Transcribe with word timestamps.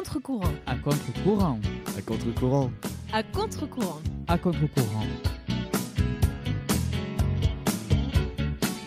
À 0.00 0.02
contre-courant. 0.02 0.52
À 0.66 0.76
contre-courant. 0.76 1.58
À 1.98 2.00
contre-courant. 2.00 2.70
À 3.12 3.22
contre-courant. 3.22 4.00
À 4.28 4.38
contre-courant. 4.38 5.04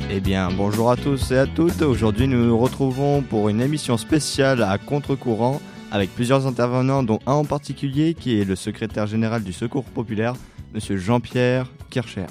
Eh 0.09 0.19
bien, 0.19 0.49
bonjour 0.49 0.89
à 0.89 0.95
tous 0.95 1.29
et 1.29 1.37
à 1.37 1.45
toutes. 1.45 1.83
Aujourd'hui, 1.83 2.27
nous 2.27 2.43
nous 2.43 2.57
retrouvons 2.57 3.21
pour 3.21 3.49
une 3.49 3.61
émission 3.61 3.95
spéciale 3.95 4.63
à 4.63 4.79
contre-courant 4.79 5.61
avec 5.91 6.09
plusieurs 6.15 6.47
intervenants, 6.47 7.03
dont 7.03 7.19
un 7.27 7.33
en 7.33 7.45
particulier 7.45 8.15
qui 8.15 8.41
est 8.41 8.43
le 8.43 8.55
secrétaire 8.55 9.05
général 9.05 9.43
du 9.43 9.53
Secours 9.53 9.83
populaire, 9.83 10.33
Monsieur 10.73 10.97
Jean-Pierre 10.97 11.67
Kircher. 11.91 12.25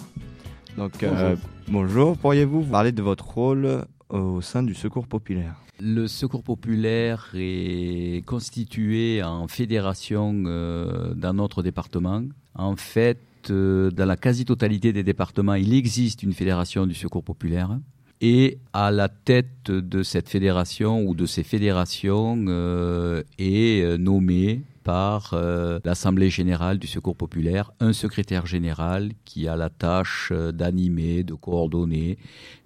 Donc, 0.77 0.91
bonjour. 1.01 1.17
Euh, 1.19 1.37
bonjour. 1.69 2.17
Pourriez-vous 2.17 2.65
parler 2.65 2.91
de 2.91 3.03
votre 3.03 3.29
rôle 3.29 3.85
au 4.13 4.41
sein 4.41 4.63
du 4.63 4.75
Secours 4.75 5.07
populaire 5.07 5.57
Le 5.81 6.07
Secours 6.07 6.43
populaire 6.43 7.31
est 7.35 8.25
constitué 8.27 9.23
en 9.23 9.49
fédération 9.49 10.35
euh, 10.47 11.15
dans 11.15 11.33
notre 11.33 11.63
département. 11.63 12.23
En 12.55 12.77
fait, 12.77 13.19
euh, 13.51 13.91
dans 13.91 14.07
la 14.07 14.17
quasi-totalité 14.17 14.93
des 14.93 15.03
départements, 15.03 15.55
il 15.55 15.75
existe 15.75 16.23
une 16.23 16.35
fédération 16.35 16.87
du 16.87 16.95
Secours 16.95 17.25
populaire. 17.25 17.79
Et 18.21 18.59
à 18.73 18.93
la 18.93 19.09
tête 19.09 19.71
de 19.71 20.03
cette 20.05 20.29
fédération 20.29 21.05
ou 21.05 21.15
de 21.15 21.27
ces 21.27 21.43
fédérations 21.43 22.45
euh, 22.47 23.23
est 23.39 23.99
nommé 23.99 24.63
par 24.83 25.33
euh, 25.35 25.79
l'Assemblée 25.85 26.31
générale 26.31 26.79
du 26.79 26.87
Secours 26.87 27.17
populaire 27.17 27.73
un 27.81 27.93
secrétaire 27.93 28.47
général 28.47 29.13
qui 29.25 29.49
a 29.49 29.57
la 29.57 29.71
tâche 29.71 30.31
euh, 30.33 30.53
d'animer, 30.53 31.23
de 31.23 31.35
coordonner, 31.35 32.19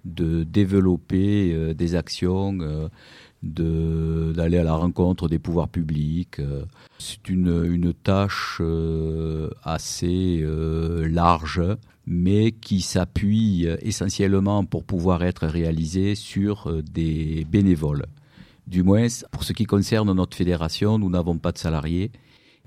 de 0.05 0.43
développer 0.43 1.53
euh, 1.53 1.73
des 1.73 1.95
actions, 1.95 2.57
d'aller 3.43 4.57
à 4.57 4.63
la 4.63 4.73
rencontre 4.73 5.27
des 5.27 5.39
pouvoirs 5.39 5.69
publics. 5.69 6.41
C'est 6.97 7.29
une, 7.29 7.93
tâche 7.93 8.61
assez 9.63 10.43
large 10.43 11.61
mais 12.09 12.51
qui 12.51 12.81
s'appuie 12.81 13.67
essentiellement 13.81 14.63
pour 14.65 14.85
pouvoir 14.85 15.23
être 15.23 15.45
réalisée 15.45 16.15
sur 16.15 16.81
des 16.83 17.45
bénévoles. 17.49 18.05
Du 18.67 18.83
moins, 18.83 19.07
pour 19.31 19.45
ce 19.45 19.53
qui 19.53 19.63
concerne 19.63 20.11
notre 20.11 20.35
fédération, 20.35 20.99
nous 20.99 21.09
n'avons 21.09 21.37
pas 21.37 21.53
de 21.53 21.57
salariés 21.57 22.11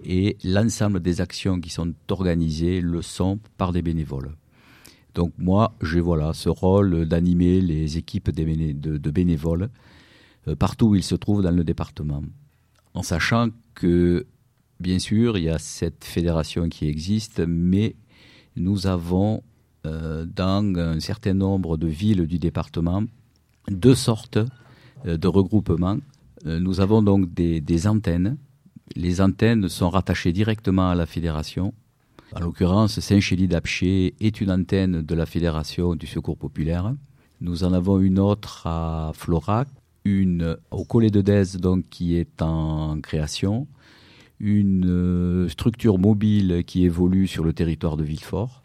et 0.03 0.39
l'ensemble 0.42 1.01
des 1.01 1.20
actions 1.20 1.61
qui 1.61 1.69
sont 1.69 1.92
organisées 2.09 2.81
le 2.81 3.03
sont 3.03 3.39
par 3.59 3.73
des 3.73 3.83
bénévoles. 3.83 4.34
Donc 5.15 5.34
moi, 5.37 5.75
j'ai 5.83 6.01
voilà 6.01 6.33
ce 6.33 6.48
rôle 6.48 7.07
d'animer 7.07 7.61
les 7.61 7.98
équipes 7.98 8.31
de, 8.31 9.11
bénévoles 9.11 9.69
euh, 10.48 10.57
partout 10.57 10.87
où 10.87 10.95
ils 10.95 11.03
se 11.03 11.17
trouvent 11.17 11.42
dans 11.42 11.51
le 11.51 11.65
département, 11.65 12.23
en 12.95 13.03
sachant 13.03 13.48
que 13.75 14.27
bien 14.79 14.98
sûr 14.98 15.37
il 15.37 15.45
y 15.45 15.48
a 15.51 15.59
cette 15.59 16.05
fédération 16.05 16.70
qui 16.70 16.89
existe, 16.89 17.42
mais 17.47 17.95
nous 18.57 18.87
avons 18.87 19.42
euh, 19.85 20.25
dans 20.25 20.64
un 20.79 21.01
certain 21.01 21.35
nombre 21.35 21.77
de 21.77 21.89
villes 21.89 22.27
du 22.27 22.39
département 22.39 23.05
deux 23.69 23.95
sortes 23.95 24.39
de 25.05 25.29
regroupements. 25.29 25.98
Euh, 26.47 26.59
nous 26.59 26.81
avons 26.81 27.03
donc 27.03 27.33
des, 27.33 27.61
des 27.61 27.87
antennes. 27.87 28.37
Les 28.97 29.20
antennes 29.20 29.69
sont 29.69 29.91
rattachées 29.91 30.33
directement 30.33 30.91
à 30.91 30.95
la 30.95 31.07
fédération. 31.07 31.75
En 32.35 32.41
l'occurrence, 32.41 33.01
Saint-Chély-d'Apcher 33.01 34.14
est 34.20 34.41
une 34.41 34.51
antenne 34.51 35.02
de 35.02 35.14
la 35.14 35.27
fédération 35.27 35.97
du 35.97 36.07
Secours 36.07 36.36
populaire. 36.36 36.95
Nous 37.41 37.64
en 37.64 37.73
avons 37.73 37.98
une 38.01 38.19
autre 38.19 38.67
à 38.67 39.13
Florac, 39.14 39.69
une 40.05 40.57
au 40.70 40.85
Collet 40.85 41.11
de 41.11 41.20
Dèze, 41.20 41.57
donc 41.57 41.85
qui 41.91 42.17
est 42.17 42.41
en 42.41 43.01
création, 43.01 43.67
une 44.39 44.86
euh, 44.89 45.48
structure 45.48 45.98
mobile 45.98 46.63
qui 46.67 46.85
évolue 46.85 47.27
sur 47.27 47.45
le 47.45 47.53
territoire 47.53 47.97
de 47.97 48.05
Villefort. 48.05 48.60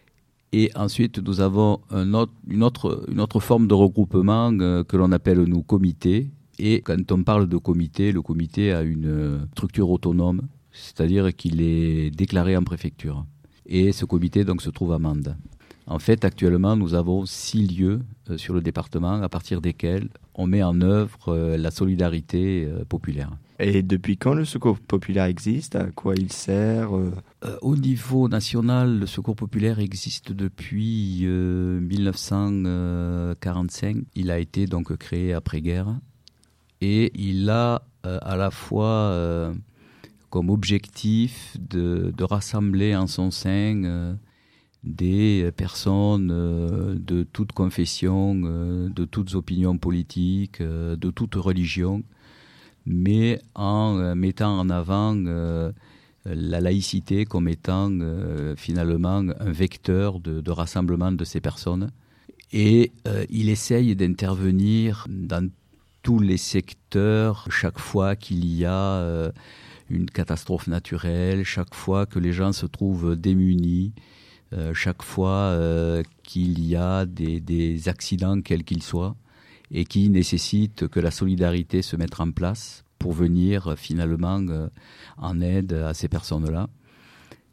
Et 0.58 0.72
ensuite, 0.74 1.18
nous 1.20 1.42
avons 1.42 1.82
une, 1.92 2.64
autre, 2.64 3.40
forme 3.42 3.68
de 3.68 3.74
regroupement 3.74 4.54
euh, 4.54 4.86
que 4.86 4.96
l'on 4.96 5.12
appelle, 5.12 5.44
nous, 5.44 5.64
comité. 5.64 6.30
Et 6.60 6.80
quand 6.80 7.12
on 7.12 7.24
parle 7.24 7.50
de 7.50 7.58
comité, 7.58 8.14
le 8.14 8.22
comité 8.22 8.72
a 8.72 8.82
une 8.82 9.50
structure 9.52 9.90
autonome, 9.90 10.44
c'est-à-dire 10.72 11.36
qu'il 11.36 11.62
est 11.62 12.10
déclaré 12.10 12.56
en 12.56 12.64
préfecture. 12.64 13.26
Et 13.66 13.92
ce 13.92 14.06
comité, 14.06 14.46
donc, 14.46 14.62
se 14.62 14.70
trouve 14.70 14.94
à 14.94 14.98
Mende. 14.98 15.36
En 15.88 16.00
fait, 16.00 16.25
actuellement, 16.25 16.75
nous 16.75 16.96
avons 16.96 17.25
six 17.25 17.68
lieux 17.68 18.01
euh, 18.29 18.38
sur 18.38 18.53
le 18.53 18.59
département 18.62 19.22
à 19.22 19.29
partir 19.29 19.62
desquels 19.62 20.09
on 20.34 20.47
met 20.47 20.63
en 20.63 20.81
œuvre 20.81 21.29
euh, 21.29 21.56
la 21.57 21.72
solidarité 21.72 22.66
euh, 22.66 22.84
populaire. 22.85 23.31
Et 23.59 23.84
depuis 23.84 24.18
quand 24.18 24.34
le 24.34 24.44
Secours 24.44 24.79
populaire 24.79 25.23
existe? 25.25 25.75
À 25.75 25.91
quoi 25.91 26.16
il 26.16 26.31
sert 26.31 26.90
au 27.62 27.75
niveau 27.78 28.28
national, 28.28 29.00
le 29.00 29.06
Secours 29.06 29.38
populaire 29.38 29.79
existe 29.79 30.34
depuis 30.34 31.22
euh, 31.23 31.79
1945. 31.79 33.97
Il 34.16 34.29
a 34.29 34.40
été 34.40 34.66
donc 34.66 34.94
créé 34.97 35.31
après-guerre 35.31 35.97
et 36.81 37.13
il 37.16 37.50
a 37.50 37.84
à 38.03 38.35
la 38.35 38.52
fois 38.52 39.53
comme 40.29 40.50
objectif 40.52 41.57
de, 41.59 42.13
de 42.16 42.23
rassembler 42.23 42.96
en 42.96 43.07
son 43.07 43.31
sein 43.31 44.16
des 44.85 45.51
personnes 45.57 46.29
euh, 46.31 46.96
de 46.96 47.23
toute 47.23 47.51
confession, 47.51 48.40
euh, 48.46 48.88
de 48.90 49.03
toutes 49.03 49.34
opinions 49.34 49.78
politiques, 49.78 50.62
euh, 50.62 50.96
de 50.96 51.09
toute 51.09 51.35
religion, 51.35 52.03
mais 52.85 53.41
en 53.56 54.16
mettant 54.16 54.59
en 54.59 54.69
avant 54.69 55.16
la 55.16 56.62
laïcité 56.62 57.25
comme 57.25 57.47
étant 57.47 57.90
finalement 58.57 59.23
un 59.40 59.51
vecteur 59.51 60.19
de, 60.19 60.40
de 60.40 60.51
rassemblement 60.51 61.12
de 61.12 61.25
ces 61.25 61.41
personnes. 61.41 61.90
Et 62.53 62.91
il 63.31 63.50
essaye 63.50 63.96
d'intervenir 63.96 65.07
dans 65.09 65.50
tous 66.03 66.19
les 66.19 66.38
secteurs 66.38 67.47
chaque 67.50 67.79
fois 67.79 68.16
qu'il 68.16 68.46
y 68.46 68.66
a 68.66 69.31
une 69.90 70.06
catastrophe 70.06 70.67
naturelle, 70.67 71.44
chaque 71.44 71.73
fois 71.73 72.06
que 72.06 72.19
les 72.19 72.34
gens 72.34 72.53
se 72.53 72.67
trouvent 72.67 73.16
démunis, 73.16 73.94
euh, 74.54 74.74
chaque 74.74 75.02
fois 75.02 75.30
euh, 75.32 76.04
qu'il 76.24 76.64
y 76.66 76.76
a 76.76 77.06
des, 77.06 77.90
accidents 77.90 78.42
quels 78.42 78.64
qu'ils 78.64 78.84
soient 78.84 79.16
et 79.72 79.86
qui 79.86 80.10
nécessitent 80.10 80.88
que 80.88 81.00
la 81.00 81.12
solidarité 81.12 81.82
se 81.82 81.96
mette 81.96 82.20
en 82.20 82.32
place 82.32 82.86
pour 83.00 83.14
venir 83.14 83.70
euh, 83.70 83.76
finalement 83.76 84.40
en 85.18 85.42
aide 85.42 85.74
à 85.74 85.94
ces 85.94 86.08
personnes-là. 86.08 86.70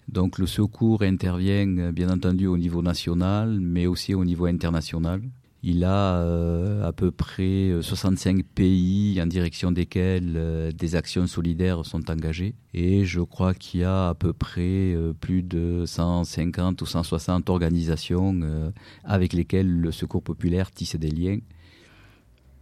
Donc 0.09 0.39
le 0.39 0.47
secours 0.47 1.03
intervient 1.03 1.93
bien 1.93 2.11
entendu 2.11 2.47
au 2.47 2.59
niveau 2.59 2.83
national, 2.83 3.59
mais 3.61 3.87
aussi 3.87 4.15
au 4.15 4.25
niveau 4.25 4.47
international. 4.47 5.23
Il 5.63 5.85
a 5.85 6.17
euh, 6.17 6.85
à 6.87 6.93
peu 6.93 7.11
près 7.13 7.71
euh, 7.71 7.83
65 7.83 8.45
pays 8.45 9.21
en 9.23 9.27
direction 9.27 9.71
desquels 9.71 10.35
euh, 10.37 10.73
des 10.73 10.97
actions 10.97 11.27
solidaires 11.27 11.87
sont 11.87 12.11
engagées. 12.11 12.55
Et 12.75 13.05
je 13.05 13.21
crois 13.21 13.55
qu'il 13.55 13.81
y 13.81 13.85
a 13.85 14.09
à 14.09 14.15
peu 14.15 14.33
près 14.33 14.95
euh, 14.95 15.13
plus 15.13 15.43
de 15.43 15.85
150 15.87 16.83
ou 16.83 16.87
160 16.87 17.49
organisations 17.49 18.41
euh, 18.43 18.71
avec 19.05 19.33
lesquelles 19.33 19.71
le 19.71 19.93
secours 19.93 20.23
populaire 20.23 20.71
tisse 20.71 20.97
des 20.97 21.11
liens 21.11 21.39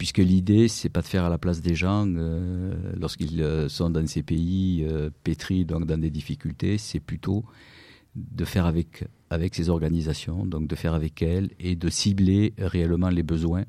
puisque 0.00 0.17
l'idée, 0.17 0.69
c'est 0.69 0.88
pas 0.88 1.03
de 1.03 1.06
faire 1.06 1.25
à 1.25 1.28
la 1.28 1.37
place 1.37 1.61
des 1.61 1.75
gens 1.75 2.06
euh, 2.08 2.73
lorsqu'ils 2.99 3.43
euh, 3.43 3.69
sont 3.69 3.91
dans 3.91 4.06
ces 4.06 4.23
pays 4.23 4.82
euh, 4.88 5.11
pétris, 5.25 5.67
donc 5.67 5.85
dans 5.85 5.99
des 5.99 6.08
difficultés, 6.08 6.79
c'est 6.79 7.00
plutôt 7.00 7.44
de 8.17 8.45
faire 8.45 8.67
avec, 8.67 9.05
ces 9.53 9.69
organisations, 9.69 10.45
donc 10.45 10.67
de 10.67 10.75
faire 10.75 10.95
avec 10.95 11.23
elles 11.23 11.51
et 11.59 11.77
de 11.77 11.89
cibler 11.89 12.53
réellement 12.59 13.09
les 13.09 13.23
besoins, 13.23 13.65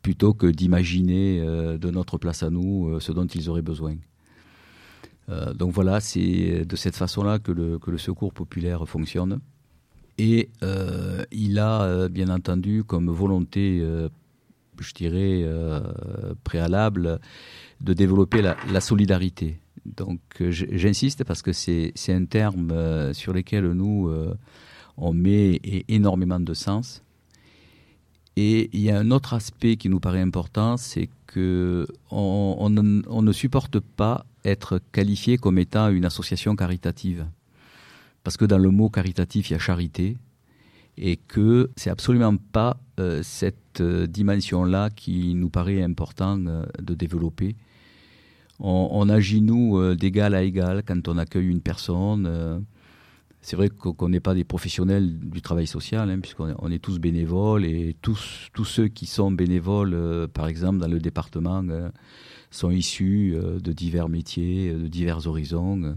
plutôt 0.00 0.34
que 0.34 0.46
d'imaginer 0.46 1.40
euh, 1.40 1.78
de 1.78 1.90
notre 1.90 2.18
place 2.18 2.42
à 2.42 2.50
nous 2.50 2.88
euh, 2.88 3.00
ce 3.00 3.12
dont 3.12 3.26
ils 3.26 3.48
auraient 3.48 3.62
besoin. 3.62 3.96
Euh, 5.28 5.54
donc 5.54 5.72
voilà, 5.72 6.00
c'est 6.00 6.64
de 6.64 6.76
cette 6.76 6.96
façon-là 6.96 7.38
que 7.38 7.52
le, 7.52 7.78
que 7.78 7.90
le 7.90 7.98
secours 7.98 8.32
populaire 8.32 8.88
fonctionne. 8.88 9.40
Et 10.18 10.50
il 11.32 11.58
a 11.58 12.08
bien 12.08 12.28
entendu 12.28 12.84
comme 12.84 13.10
volonté 13.10 13.82
je 14.78 14.92
dirais, 14.92 15.50
préalable 16.44 17.18
de 17.80 17.94
développer 17.94 18.42
la 18.42 18.80
solidarité. 18.82 19.61
Donc 19.84 20.20
euh, 20.40 20.50
j'insiste 20.50 21.24
parce 21.24 21.42
que 21.42 21.52
c'est 21.52 21.92
un 22.08 22.24
terme 22.24 22.70
euh, 22.70 23.12
sur 23.12 23.32
lequel 23.32 23.72
nous, 23.72 24.08
euh, 24.08 24.34
on 24.96 25.12
met 25.12 25.60
énormément 25.88 26.40
de 26.40 26.54
sens. 26.54 27.02
Et 28.36 28.70
il 28.72 28.80
y 28.80 28.90
a 28.90 28.98
un 28.98 29.10
autre 29.10 29.34
aspect 29.34 29.76
qui 29.76 29.88
nous 29.88 30.00
paraît 30.00 30.20
important, 30.20 30.76
c'est 30.78 31.10
que 31.26 31.86
on, 32.10 32.70
ne- 32.70 33.32
supporte 33.32 33.78
pas 33.78 34.24
être 34.44 34.80
qualifié 34.90 35.36
comme 35.36 35.58
étant 35.58 35.90
une 35.90 36.06
association 36.06 36.56
caritative. 36.56 37.26
Parce 38.24 38.38
que 38.38 38.46
dans 38.46 38.56
le 38.58 38.70
mot 38.70 38.88
caritatif, 38.88 39.50
il 39.50 39.52
y 39.52 39.56
a 39.56 39.58
charité, 39.58 40.16
et 40.96 41.16
que 41.16 41.70
c'est 41.76 41.90
absolument 41.90 42.36
pas 42.36 42.78
cette 43.22 43.82
dimension-là 43.82 44.88
qui 44.88 45.34
nous 45.34 45.50
paraît 45.50 45.82
important 45.82 46.38
de 46.38 46.94
développer. 46.94 47.54
On, 48.64 49.08
agit, 49.08 49.42
nous, 49.42 49.94
d'égal 49.94 50.34
à 50.34 50.42
égal 50.42 50.82
quand 50.86 51.08
on 51.08 51.18
accueille 51.18 51.48
une 51.48 51.60
personne. 51.60 52.64
c'est 53.40 53.56
vrai 53.56 53.68
qu'on 53.68 54.08
n'est 54.08 54.20
pas 54.20 54.34
des 54.34 54.44
professionnels 54.44 55.18
du 55.18 55.42
travail 55.42 55.66
social, 55.66 56.08
hein, 56.08 56.20
puisqu'on 56.20 56.54
on 56.58 56.70
est 56.70 56.78
tous 56.78 56.98
bénévoles, 56.98 57.64
et 57.64 57.96
tous, 58.00 58.50
ceux 58.64 58.88
qui 58.88 59.06
sont 59.06 59.32
bénévoles, 59.32 60.28
par 60.32 60.46
exemple, 60.46 60.78
dans 60.78 60.88
le 60.88 61.00
département, 61.00 61.64
sont 62.50 62.70
issus 62.70 63.36
de 63.36 63.72
divers 63.72 64.08
métiers, 64.08 64.72
de 64.72 64.86
divers 64.86 65.26
horizons. 65.26 65.96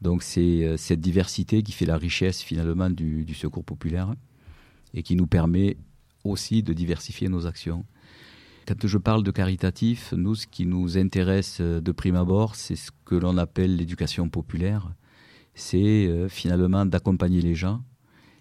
Donc 0.00 0.22
c'est 0.22 0.76
cette 0.76 1.00
diversité 1.00 1.62
qui 1.62 1.72
fait 1.72 1.86
la 1.86 1.96
richesse 1.96 2.42
finalement 2.42 2.90
du, 2.90 3.24
du 3.24 3.34
secours 3.34 3.64
populaire 3.64 4.14
et 4.94 5.02
qui 5.02 5.16
nous 5.16 5.26
permet 5.26 5.76
aussi 6.22 6.62
de 6.62 6.72
diversifier 6.72 7.28
nos 7.28 7.46
actions. 7.46 7.84
Quand 8.66 8.86
je 8.86 8.96
parle 8.96 9.22
de 9.22 9.30
caritatif, 9.30 10.14
nous, 10.16 10.34
ce 10.34 10.46
qui 10.46 10.64
nous 10.64 10.96
intéresse 10.96 11.58
euh, 11.60 11.82
de 11.82 11.92
prime 11.92 12.16
abord, 12.16 12.54
c'est 12.54 12.76
ce 12.76 12.90
que 13.04 13.14
l'on 13.14 13.36
appelle 13.36 13.76
l'éducation 13.76 14.30
populaire. 14.30 14.88
C'est 15.54 16.06
euh, 16.06 16.30
finalement 16.30 16.86
d'accompagner 16.86 17.42
les 17.42 17.54
gens, 17.54 17.82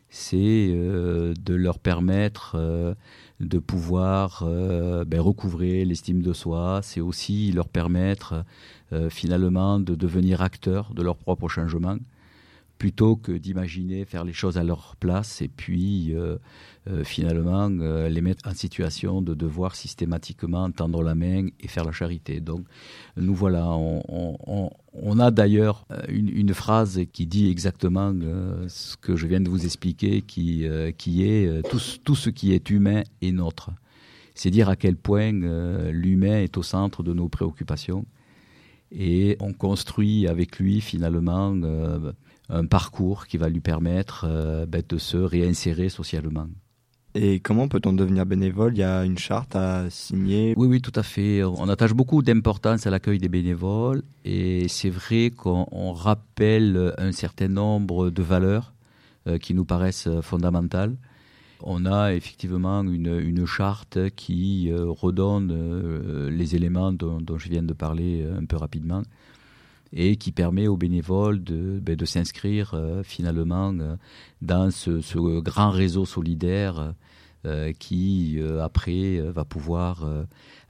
c'est 0.08 0.70
euh, 0.72 1.34
de 1.34 1.54
leur 1.54 1.78
permettre 1.78 2.96
de 3.42 3.60
pouvoir 3.60 4.46
ben, 4.46 5.20
recouvrer 5.20 5.84
l'estime 5.84 6.22
de 6.22 6.32
soi, 6.32 6.80
c'est 6.84 7.02
aussi 7.02 7.52
leur 7.52 7.68
permettre 7.68 8.46
finalement 9.10 9.80
de 9.80 9.96
devenir 9.96 10.42
acteurs 10.42 10.94
de 10.94 11.02
leur 11.02 11.18
propre 11.18 11.50
changement 11.50 11.98
plutôt 12.84 13.16
que 13.16 13.32
d'imaginer 13.32 14.04
faire 14.04 14.26
les 14.26 14.34
choses 14.34 14.58
à 14.58 14.64
leur 14.66 14.98
place 14.98 15.42
et 15.42 15.48
puis 15.48 16.14
euh, 16.14 16.36
euh, 16.90 17.06
finalement 17.06 17.70
euh, 17.72 18.10
les 18.10 18.20
mettre 18.20 18.46
en 18.46 18.54
situation 18.54 19.22
de 19.22 19.34
devoir 19.34 19.74
systématiquement 19.74 20.70
tendre 20.70 21.02
la 21.02 21.16
main 21.16 21.48
et 21.62 21.70
faire 21.70 21.86
la 21.86 21.94
charité. 21.94 22.42
Donc 22.42 22.66
nous 23.16 23.34
voilà, 23.34 23.70
on, 23.70 25.18
a 25.18 25.32
d'ailleurs 25.32 25.88
une, 26.10 26.54
phrase 26.54 27.00
qui 27.14 27.26
dit 27.26 27.50
exactement 27.50 28.14
ce 28.68 28.98
que 28.98 29.16
je 29.16 29.28
viens 29.28 29.40
de 29.40 29.48
vous 29.48 29.64
expliquer, 29.64 30.22
qui, 30.22 30.66
qui 30.98 31.24
est 31.24 31.66
tout, 31.70 31.80
tout 32.04 32.16
ce 32.16 32.30
qui 32.30 32.52
est 32.52 32.70
humain 32.70 33.04
est 33.22 33.32
nôtre. 33.32 33.72
C'est 34.36 34.50
dire 34.50 34.68
à 34.68 34.76
quel 34.76 34.98
point 34.98 35.32
l'humain 35.90 36.42
est 36.42 36.58
au 36.58 36.64
centre 36.64 37.02
de 37.02 37.14
nos 37.14 37.30
préoccupations 37.30 38.04
et 38.92 39.38
on 39.40 39.54
construit 39.54 40.28
avec 40.28 40.60
lui 40.60 40.82
finalement 40.82 41.56
un 42.50 42.66
parcours 42.66 43.28
qui 43.28 43.38
va 43.38 43.50
lui 43.50 43.62
permettre 43.62 44.26
euh, 44.28 44.66
ben, 44.66 44.84
de 44.88 44.98
se 44.98 45.18
réinsérer 45.18 45.90
socialement. 45.90 46.48
Et 47.16 47.40
comment 47.40 47.68
peut-on 47.68 47.94
devenir 47.94 48.26
bénévole? 48.26 48.74
Il 48.74 48.80
y 48.80 48.84
a 48.84 49.06
une 49.06 49.20
charte 49.20 49.56
à 49.56 49.88
signer? 49.90 50.56
Oui, 50.58 50.68
oui, 50.68 50.82
tout 50.82 50.92
à 50.96 51.04
fait. 51.04 51.44
On 51.44 51.70
attache 51.70 51.94
beaucoup 51.94 52.24
d'importance 52.24 52.88
à 52.88 52.90
l'accueil 52.90 53.20
des 53.20 53.30
bénévoles 53.30 54.02
et 54.26 54.68
c'est 54.68 54.90
vrai 54.90 55.30
qu'on 55.30 55.94
rappelle 55.94 56.94
un 56.98 57.12
certain 57.12 57.50
nombre 57.50 58.10
de 58.10 58.24
valeurs 58.24 58.74
euh, 59.28 59.38
qui 59.38 59.54
nous 59.54 59.66
paraissent 59.66 60.10
fondamentales. 60.22 60.96
On 61.62 61.86
a 61.86 62.14
effectivement 62.14 62.82
une, 62.82 63.20
une 63.20 63.46
charte 63.46 64.10
qui 64.16 64.72
euh, 64.72 64.86
redonne 64.90 66.30
les 66.30 66.56
éléments 66.56 66.92
dont, 66.92 67.22
dont, 67.22 67.38
je 67.38 67.48
viens 67.48 67.64
de 67.64 67.74
parler 67.74 68.28
un 68.38 68.46
peu 68.46 68.58
rapidement 68.58 69.04
et 69.94 70.16
qui 70.16 70.32
permet 70.32 70.68
aux 70.68 70.76
bénévoles 70.76 71.44
de, 71.44 71.80
ben, 71.82 71.98
s'inscrire 72.06 72.74
euh, 72.74 73.04
finalement 73.04 73.74
euh, 73.74 73.96
dans 74.42 74.72
ce, 74.72 75.40
grand 75.40 75.70
réseau 75.70 76.06
solidaire 76.06 76.94
euh, 77.46 77.72
qui 77.74 78.40
après 78.62 79.20
va 79.20 79.46
pouvoir 79.46 80.08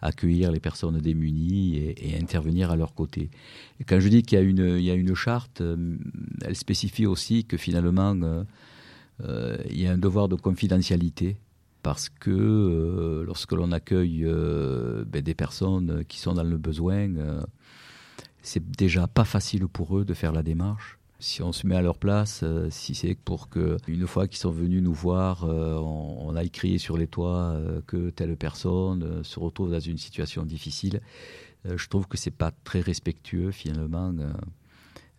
accueillir 0.01 0.51
les 0.51 0.59
personnes 0.59 0.97
démunies 0.97 1.77
et, 1.77 2.17
intervenir 2.19 2.71
à 2.71 2.75
leur 2.75 2.93
côté. 2.93 3.29
Quand 3.87 3.99
je 3.99 4.09
dis 4.09 4.23
qu'il 4.23 4.37
y 4.37 4.41
a 4.41 4.43
une, 4.43 4.77
il 4.77 4.83
y 4.83 4.91
a 4.91 4.95
une 4.95 5.15
charte, 5.15 5.61
elle 6.41 6.55
spécifie 6.55 7.05
aussi 7.05 7.45
que 7.45 7.57
finalement 7.57 8.15
il 9.19 9.79
y 9.79 9.85
a 9.87 9.91
un 9.91 9.97
devoir 9.97 10.27
de 10.27 10.35
confidentialité 10.35 11.37
parce 11.83 12.09
que 12.09 13.23
lorsque 13.25 13.51
l'on 13.51 13.71
accueille 13.71 14.25
ben, 15.05 15.21
des 15.21 15.35
personnes 15.35 16.03
qui 16.07 16.19
sont 16.19 16.33
dans 16.33 16.43
le 16.43 16.57
besoin, 16.57 17.07
c'est 18.43 18.71
déjà 18.71 19.07
pas 19.07 19.25
facile 19.25 19.67
pour 19.67 19.97
eux 19.97 20.05
de 20.05 20.13
faire 20.13 20.31
la 20.31 20.43
démarche. 20.43 20.99
Si 21.19 21.41
on 21.41 21.53
se 21.53 21.65
met 21.65 21.75
à 21.75 21.81
leur 21.81 21.97
place, 21.97 22.41
euh, 22.43 22.67
si 22.69 22.93
c'est 22.95 23.15
pour 23.15 23.47
que 23.47 23.77
une 23.87 24.05
fois 24.05 24.27
qu'ils 24.27 24.39
sont 24.39 24.51
venus 24.51 24.83
nous 24.83 24.93
voir, 24.93 25.45
euh, 25.45 25.77
on, 25.77 26.35
a 26.35 26.43
écrit 26.43 26.79
sur 26.79 26.97
les 26.97 27.07
toits 27.07 27.53
euh, 27.53 27.79
que 27.87 28.09
telle 28.09 28.35
personne 28.35 29.23
se 29.23 29.39
retrouve 29.39 29.71
dans 29.71 29.79
une 29.79 29.97
situation 29.97 30.43
difficile, 30.43 30.99
je 31.63 31.87
trouve 31.87 32.09
que 32.09 32.17
c'est 32.17 32.29
pas 32.29 32.51
très 32.65 32.81
respectueux 32.81 33.51
finalement 33.51 34.13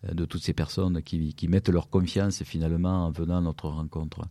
de 0.03 0.25
toutes 0.25 0.43
ces 0.43 0.53
personnes 0.53 1.01
qui, 1.01 1.33
qui 1.33 1.47
mettent 1.47 1.69
leur 1.69 1.89
confiance 1.89 2.43
finalement 2.43 3.07
en 3.07 3.09
venant 3.09 3.37
à 3.37 3.41
notre 3.41 3.67
rencontre. 3.67 4.27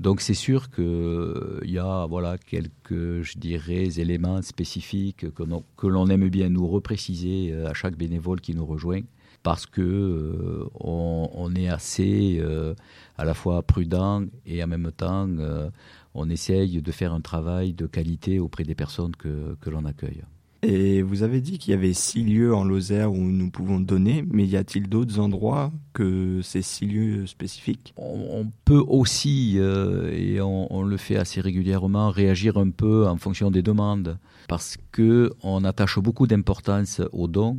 Donc 0.00 0.22
c'est 0.22 0.34
sûr 0.34 0.70
qu'il 0.70 0.82
euh, 0.82 1.60
y 1.64 1.78
a 1.78 2.06
voilà, 2.06 2.38
quelques, 2.38 3.20
je 3.20 3.36
dirais, 3.36 4.00
éléments 4.00 4.40
spécifiques 4.40 5.26
que, 5.34 5.86
l'on 5.86 6.06
aime 6.08 6.30
bien 6.30 6.48
nous 6.48 6.66
repréciser 6.66 7.52
euh, 7.52 7.68
à 7.68 7.74
chaque 7.74 7.96
bénévole 7.96 8.40
qui 8.40 8.54
nous 8.54 8.64
rejoint 8.64 9.02
parce 9.42 9.66
que 9.66 9.82
euh, 9.82 10.64
on, 10.80 11.54
est 11.54 11.68
assez 11.68 12.42
à 13.18 13.24
la 13.26 13.34
fois 13.34 13.62
prudent 13.62 14.24
et 14.46 14.64
en 14.64 14.66
même 14.66 14.90
temps 14.92 15.28
on 16.14 16.30
essaye 16.30 16.80
de 16.80 16.92
faire 16.92 17.12
un 17.14 17.20
travail 17.20 17.72
de 17.74 17.86
qualité 17.86 18.38
auprès 18.38 18.64
des 18.64 18.74
personnes 18.74 19.16
que 19.16 19.70
l'on 19.70 19.84
accueille. 19.84 20.22
Et 20.62 21.00
vous 21.00 21.22
avez 21.22 21.40
dit 21.40 21.58
qu'il 21.58 21.70
y 21.70 21.74
avait 21.74 21.94
six 21.94 22.22
lieux 22.22 22.54
en 22.54 22.64
Lozère 22.64 23.12
où 23.12 23.16
nous 23.16 23.50
pouvons 23.50 23.80
donner, 23.80 24.26
mais 24.30 24.44
y 24.44 24.58
a-t-il 24.58 24.90
d'autres 24.90 25.18
endroits 25.18 25.72
que 25.94 26.42
ces 26.42 26.60
six 26.60 26.84
lieux 26.84 27.26
spécifiques? 27.26 27.94
On, 27.96 28.46
peut 28.66 28.84
aussi, 28.86 29.54
euh, 29.56 30.12
et 30.12 30.38
on, 30.42 30.82
le 30.82 30.96
fait 30.98 31.16
assez 31.16 31.40
régulièrement, 31.40 32.10
réagir 32.10 32.58
un 32.58 32.70
peu 32.70 33.06
en 33.06 33.16
fonction 33.16 33.50
des 33.50 33.62
demandes, 33.62 34.18
parce 34.48 34.76
que 34.92 35.32
on 35.42 35.64
attache 35.64 35.98
beaucoup 35.98 36.26
d'importance 36.26 37.00
aux 37.12 37.26
dons. 37.26 37.58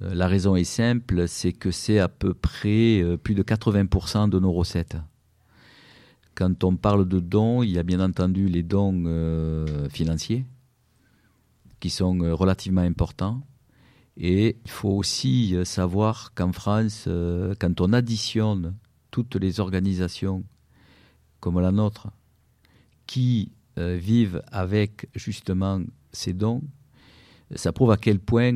Euh, 0.00 0.14
la 0.14 0.28
raison 0.28 0.54
est 0.54 0.62
simple, 0.62 1.26
c'est 1.26 1.52
que 1.52 1.72
c'est 1.72 1.98
à 1.98 2.08
peu 2.08 2.32
près 2.32 3.02
euh, 3.02 3.16
plus 3.16 3.34
de 3.34 3.42
80% 3.42 4.28
de 4.28 4.38
nos 4.38 4.52
recettes. 4.52 4.96
Quand 6.36 6.62
on 6.62 6.76
parle 6.76 7.08
de 7.08 7.18
dons, 7.18 7.64
il 7.64 7.70
y 7.70 7.78
a 7.78 7.82
bien 7.82 8.00
entendu 8.00 8.48
les 8.48 8.64
dons 8.64 9.04
financiers, 9.88 10.44
qui 11.84 11.90
sont 11.90 12.18
euh, 12.20 12.34
relativement 12.34 12.80
importants. 12.80 13.42
Et 14.16 14.56
il 14.64 14.70
faut 14.70 14.88
aussi 14.88 15.54
euh, 15.54 15.66
savoir 15.66 16.32
qu'en 16.32 16.50
France, 16.50 17.04
euh, 17.08 17.54
quand 17.60 17.78
on 17.82 17.92
additionne 17.92 18.74
toutes 19.10 19.34
les 19.34 19.60
organisations 19.60 20.44
comme 21.40 21.60
la 21.60 21.72
nôtre 21.72 22.08
qui 23.06 23.52
vivent 23.76 24.42
avec 24.50 25.08
justement 25.14 25.82
ces 26.10 26.32
dons, 26.32 26.62
ça 27.54 27.70
prouve 27.70 27.90
à 27.90 27.98
quel 27.98 28.18
point, 28.18 28.54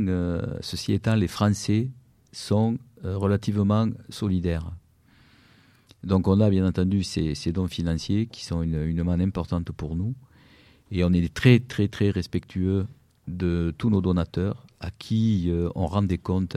ceci 0.60 0.94
étant, 0.94 1.16
les 1.16 1.28
Français 1.28 1.90
sont 2.32 2.78
relativement 3.02 3.88
solidaires. 4.08 4.70
Donc 6.02 6.28
on 6.28 6.40
a 6.40 6.48
bien 6.48 6.66
entendu 6.66 7.02
ces, 7.02 7.52
dons 7.52 7.68
financiers 7.68 8.26
qui 8.26 8.44
sont 8.44 8.62
une, 8.62 8.82
une 8.84 9.02
manne 9.02 9.20
importante 9.20 9.70
pour 9.72 9.96
nous. 9.96 10.14
Et 10.90 11.04
on 11.04 11.12
est 11.12 11.34
très 11.34 11.60
très 11.60 11.88
très 11.88 12.10
respectueux 12.10 12.86
de 13.28 13.74
tous 13.76 13.90
nos 13.90 14.00
donateurs 14.00 14.66
à 14.80 14.90
qui 14.90 15.50
euh, 15.50 15.68
on 15.74 15.86
rend 15.86 16.02
des 16.02 16.18
comptes 16.18 16.56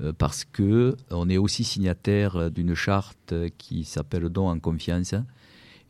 euh, 0.00 0.12
parce 0.12 0.44
que 0.44 0.96
on 1.10 1.28
est 1.28 1.38
aussi 1.38 1.64
signataire 1.64 2.50
d'une 2.50 2.74
charte 2.74 3.34
qui 3.56 3.84
s'appelle 3.84 4.28
don 4.28 4.48
en 4.48 4.58
confiance 4.58 5.14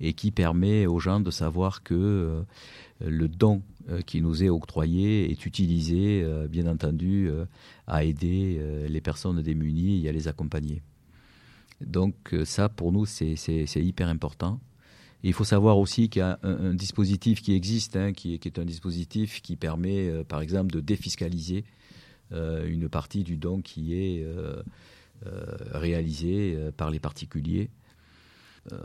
et 0.01 0.13
qui 0.13 0.31
permet 0.31 0.87
aux 0.87 1.01
gens 1.01 1.21
de 1.21 1.31
savoir 1.31 1.83
que 1.83 1.95
euh, 1.95 2.43
le 3.01 3.29
don 3.29 3.63
qui 4.05 4.21
nous 4.21 4.45
est 4.45 4.51
octroyé 4.51 5.31
est 5.31 5.47
utilisé, 5.47 6.23
bien 6.51 6.67
entendu, 6.67 7.31
à 7.87 8.05
aider 8.05 8.61
les 8.87 9.01
personnes 9.01 9.41
démunies 9.41 10.05
et 10.05 10.11
à 10.11 10.13
les 10.13 10.29
accompagner. 10.29 10.83
Donc 11.81 12.35
ça, 12.45 12.69
pour 12.69 12.93
nous, 12.93 13.07
c'est 13.07 13.37
hyper 13.77 14.09
important 14.09 14.61
il 15.23 15.33
faut 15.33 15.45
savoir 15.45 15.79
aussi 15.79 16.09
qu'il 16.09 16.21
y 16.21 16.23
a 16.23 16.39
un, 16.43 16.75
dispositif 16.75 17.43
qui 17.43 17.55
existe, 17.55 17.97
hein, 17.97 18.13
qui, 18.13 18.35
est, 18.35 18.59
un 18.59 18.65
dispositif 18.65 19.43
qui 19.43 19.57
permet, 19.57 20.09
euh, 20.09 20.25
par 20.25 20.41
exemple, 20.41 20.73
de 20.73 20.81
défiscaliser 20.81 21.65
euh, 22.33 22.69
une 22.69 22.89
partie 22.89 23.25
du 23.25 23.37
don 23.37 23.61
qui 23.61 23.95
est 23.95 24.23
euh, 24.23 24.63
réalisé 25.73 26.57
par 26.77 26.91
les 26.91 27.01
particuliers. 27.01 27.71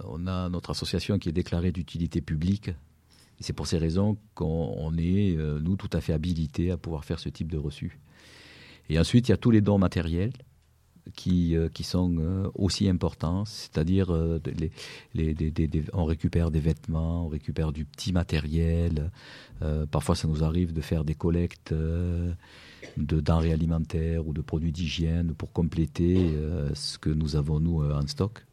on 0.06 0.26
a 0.26 0.50
notre 0.50 0.72
association 0.72 1.20
qui 1.20 1.30
est 1.30 1.34
déclarée 1.34 1.72
d'utilité 1.72 2.22
publique. 2.22 2.72
C'est 3.40 3.54
pour 3.54 3.68
ces 3.68 3.78
raisons 3.78 4.18
qu'on 4.34 4.94
est, 4.98 5.38
nous, 5.38 5.76
tout 5.76 5.90
à 5.94 6.02
fait 6.02 6.14
habilités 6.14 6.72
à 6.72 6.78
pouvoir 6.78 7.06
faire 7.06 7.20
ce 7.20 7.30
type 7.30 7.52
de 7.52 7.58
reçu. 7.58 8.00
Et 8.90 8.98
ensuite, 8.98 9.28
il 9.28 9.32
y 9.32 9.34
a 9.34 9.38
tous 9.38 9.52
les 9.52 9.62
dons 9.62 9.78
matériels 9.78 10.34
qui, 11.16 11.56
qui 11.74 11.84
sont 11.84 12.52
aussi 12.56 12.88
importants, 12.90 13.46
c'est-à-dire 13.46 14.12
les, 15.14 15.42
on 15.94 16.06
récupère 16.06 16.52
des 16.52 16.60
vêtements, 16.60 17.26
on 17.26 17.28
récupère 17.28 17.72
du 17.72 17.86
petit 17.86 18.14
matériel. 18.14 19.12
parfois, 19.92 20.16
ça 20.16 20.28
nous 20.28 20.44
arrive 20.44 20.74
de 20.74 20.82
faire 20.82 21.04
des 21.04 21.16
collectes 21.16 21.74
de 21.74 22.36
denrées 23.20 23.54
alimentaires 23.54 24.28
ou 24.28 24.34
de 24.34 24.42
produits 24.42 24.72
d'hygiène 24.72 25.34
pour 25.34 25.52
compléter 25.52 26.34
ce 26.74 26.98
que 26.98 27.10
nous 27.10 27.36
avons, 27.36 27.60
nous, 27.60 27.84
en 27.84 28.08
stock. 28.08 28.46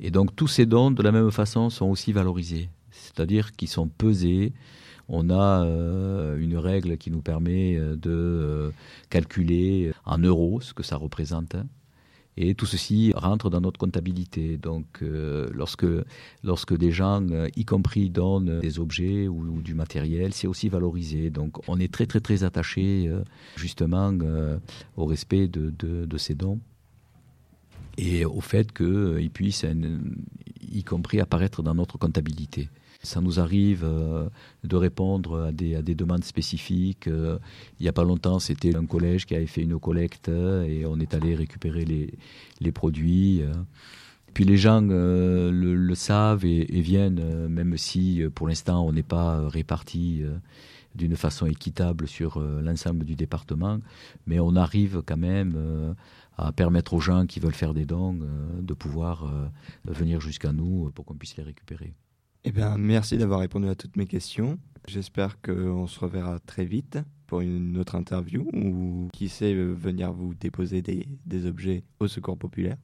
Et 0.00 0.10
donc, 0.10 0.34
tous 0.36 0.48
ces 0.48 0.66
dons, 0.66 0.90
de 0.90 1.02
la 1.02 1.12
même 1.12 1.30
façon, 1.30 1.70
sont 1.70 1.86
aussi 1.86 2.12
valorisés, 2.12 2.68
c'est-à-dire 2.90 3.52
qu'ils 3.52 3.68
sont 3.68 3.88
pesés 3.88 4.52
on 5.08 5.30
a 5.30 5.64
euh, 5.64 6.38
une 6.38 6.56
règle 6.56 6.96
qui 6.96 7.10
nous 7.10 7.22
permet 7.22 7.76
euh, 7.76 7.96
de 7.96 8.10
euh, 8.10 8.70
calculer 9.10 9.92
en 10.04 10.18
euros 10.18 10.60
ce 10.60 10.72
que 10.72 10.82
ça 10.82 10.96
représente. 10.96 11.56
Et 12.36 12.56
tout 12.56 12.66
ceci 12.66 13.12
rentre 13.14 13.48
dans 13.48 13.60
notre 13.60 13.78
comptabilité. 13.78 14.56
Donc, 14.56 15.02
lorsque, 15.52 15.86
lorsque 16.42 16.76
des 16.76 16.90
gens, 16.90 17.24
y 17.54 17.64
compris, 17.64 18.10
donnent 18.10 18.58
des 18.58 18.80
objets 18.80 19.28
ou, 19.28 19.62
du 19.62 19.72
matériel, 19.74 20.34
c'est 20.34 20.48
aussi 20.48 20.68
valorisé. 20.68 21.30
Donc, 21.30 21.68
on 21.68 21.78
est 21.78 21.92
très, 21.92 22.06
très, 22.06 22.18
très 22.18 22.42
attaché, 22.42 23.08
justement, 23.54 24.12
au 24.96 25.04
respect 25.04 25.46
de, 25.46 25.72
de, 25.78 26.18
ces 26.18 26.34
dons 26.34 26.58
et 27.98 28.24
au 28.24 28.40
fait 28.40 28.72
qu'ils 28.72 29.30
puissent, 29.30 29.64
y 30.72 30.82
compris, 30.82 31.20
apparaître 31.20 31.62
dans 31.62 31.76
notre 31.76 31.98
comptabilité. 31.98 32.68
Ça 33.04 33.20
nous 33.20 33.38
arrive 33.38 33.84
euh, 33.84 34.28
de 34.64 34.76
répondre 34.76 35.44
à 35.44 35.52
des, 35.52 35.94
demandes 35.94 36.24
spécifiques. 36.24 37.06
Euh, 37.06 37.38
il 37.78 37.82
n'y 37.82 37.88
a 37.88 37.92
pas 37.92 38.02
longtemps, 38.02 38.38
c'était 38.38 38.74
un 38.74 38.86
collège 38.86 39.26
qui 39.26 39.36
avait 39.36 39.46
fait 39.46 39.62
une 39.62 39.78
collecte 39.78 40.30
euh, 40.30 40.64
et 40.64 40.86
on 40.86 40.98
est 40.98 41.12
allé 41.14 41.34
récupérer 41.34 41.84
les, 41.84 42.14
les 42.60 42.72
produits. 42.72 43.42
Puis 44.32 44.44
les 44.44 44.56
gens 44.56 44.80
le, 44.80 45.94
savent 45.94 46.44
et, 46.44 46.80
viennent, 46.80 47.46
même 47.48 47.76
si 47.76 48.22
pour 48.34 48.48
l'instant 48.48 48.84
on 48.84 48.92
n'est 48.92 49.04
pas 49.04 49.48
réparti 49.48 50.22
d'une 50.96 51.14
façon 51.14 51.46
équitable 51.46 52.08
sur 52.08 52.40
l'ensemble 52.40 53.04
du 53.04 53.14
département, 53.14 53.78
mais 54.26 54.40
on 54.40 54.56
arrive 54.56 55.02
quand 55.06 55.16
même 55.16 55.94
à 56.36 56.50
permettre 56.50 56.94
aux 56.94 57.00
gens 57.00 57.26
qui 57.26 57.38
veulent 57.38 57.54
faire 57.54 57.74
des 57.74 57.84
dons 57.84 58.18
de 58.60 58.74
pouvoir 58.74 59.30
venir 59.84 60.20
jusqu'à 60.20 60.52
nous 60.52 60.90
pour 60.96 61.04
qu'on 61.04 61.14
puisse 61.14 61.36
les 61.36 61.44
récupérer. 61.44 61.94
Eh 62.46 62.52
bien, 62.52 62.76
merci 62.76 63.16
d'avoir 63.16 63.40
répondu 63.40 63.68
à 63.68 63.74
toutes 63.74 63.96
mes 63.96 64.06
questions. 64.06 64.58
J'espère 64.86 65.40
qu'on 65.40 65.86
se 65.86 65.98
reverra 65.98 66.38
très 66.40 66.66
vite 66.66 66.98
pour 67.26 67.40
une 67.40 67.78
autre 67.78 67.94
interview 67.94 68.46
ou 68.52 69.08
qui 69.14 69.30
sait 69.30 69.54
euh, 69.54 69.72
venir 69.72 70.12
vous 70.12 70.34
déposer 70.34 70.82
des, 70.82 71.08
des 71.24 71.46
objets 71.46 71.84
au 72.00 72.06
secours 72.06 72.36
populaire. 72.36 72.76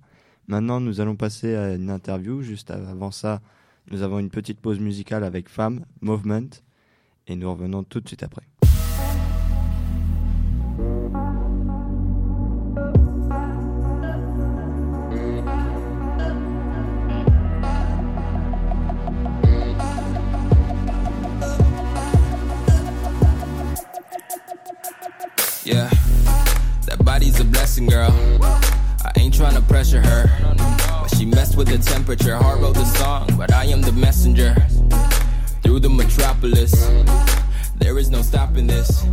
Maintenant, 0.48 0.80
nous 0.80 1.02
allons 1.02 1.14
passer 1.14 1.56
à 1.56 1.74
une 1.74 1.90
interview. 1.90 2.40
Juste 2.40 2.70
avant 2.70 3.10
ça, 3.10 3.42
nous 3.90 4.00
avons 4.00 4.18
une 4.18 4.30
petite 4.30 4.60
pause 4.60 4.80
musicale 4.80 5.24
avec 5.24 5.50
Femme, 5.50 5.84
Movement, 6.00 6.48
et 7.26 7.36
nous 7.36 7.50
revenons 7.50 7.84
tout 7.84 8.00
de 8.00 8.08
suite 8.08 8.22
après. 8.22 8.46
A 27.40 27.44
blessing, 27.44 27.86
girl. 27.86 28.10
I 28.42 29.12
ain't 29.16 29.34
trying 29.34 29.54
to 29.54 29.62
pressure 29.62 30.00
her. 30.00 30.26
But 30.56 31.08
she 31.16 31.24
messed 31.24 31.56
with 31.56 31.68
the 31.68 31.78
temperature. 31.78 32.36
Heart 32.36 32.60
wrote 32.60 32.74
the 32.74 32.84
song, 32.84 33.28
but 33.36 33.52
I 33.52 33.64
am 33.64 33.80
the 33.80 33.92
messenger. 33.92 34.54
Through 35.62 35.80
the 35.80 35.88
metropolis, 35.88 36.72
there 37.76 37.98
is 37.98 38.10
no 38.10 38.20
stopping 38.22 38.66
this. 38.66 39.06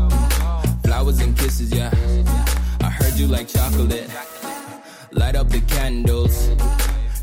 Flowers 0.84 1.20
and 1.20 1.38
kisses, 1.38 1.72
yeah. 1.74 1.92
I 2.82 2.90
heard 2.90 3.14
you 3.14 3.28
like 3.28 3.48
chocolate. 3.48 4.10
Light 5.12 5.36
up 5.36 5.50
the 5.50 5.62
candles, 5.62 6.50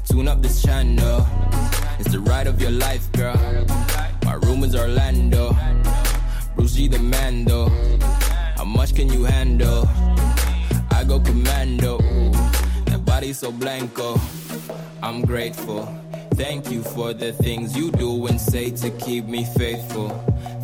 tune 0.09 0.27
up 0.27 0.41
this 0.43 0.63
channel. 0.63 1.27
It's 1.99 2.13
the 2.13 2.21
ride 2.21 2.47
of 2.47 2.61
your 2.61 2.71
life, 2.71 3.11
girl. 3.13 3.37
My 4.25 4.35
room 4.35 4.65
is 4.65 4.75
Orlando. 4.75 5.55
Bruce 6.57 6.75
G 6.75 6.89
the 6.89 6.99
Mando. 6.99 7.69
How 8.57 8.65
much 8.65 8.95
can 8.95 9.13
you 9.13 9.25
handle? 9.25 9.89
Go 11.09 11.21
commando. 11.21 11.99
That 12.87 13.05
body 13.05 13.33
so 13.33 13.53
blanco. 13.53 14.21
I'm 15.03 15.23
grateful. 15.23 15.87
Thank 16.35 16.71
you 16.71 16.83
for 16.83 17.13
the 17.13 17.33
things 17.33 17.77
you 17.77 17.91
do 17.91 18.27
and 18.27 18.41
say 18.41 18.71
to 18.71 18.91
keep 18.91 19.27
me 19.27 19.45
faithful. 19.45 20.09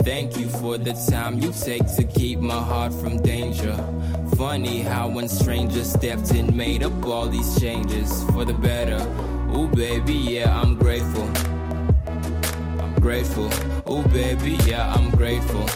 Thank 0.02 0.36
you 0.38 0.48
for 0.48 0.78
the 0.78 0.94
time 1.10 1.38
you 1.38 1.52
take 1.52 1.86
to 1.96 2.04
keep 2.04 2.40
my 2.40 2.58
heart 2.58 2.92
from 2.92 3.22
danger. 3.22 3.76
Funny 4.36 4.80
how 4.80 5.08
when 5.08 5.28
strangers 5.28 5.92
stepped 5.92 6.32
in, 6.34 6.56
made 6.56 6.82
up 6.82 7.04
all 7.04 7.26
these 7.26 7.60
changes 7.60 8.24
for 8.32 8.44
the 8.44 8.54
better. 8.54 9.00
Ooh, 9.54 9.68
baby, 9.68 10.14
yeah, 10.14 10.60
I'm 10.60 10.76
grateful. 10.76 11.28
I'm 12.80 12.94
grateful. 12.94 13.50
Ooh, 13.90 14.02
baby, 14.08 14.58
yeah, 14.66 14.92
I'm 14.94 15.10
grateful. 15.10 15.66